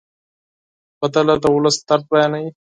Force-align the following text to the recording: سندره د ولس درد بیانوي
سندره 0.99 1.35
د 1.43 1.45
ولس 1.55 1.77
درد 1.87 2.03
بیانوي 2.11 2.49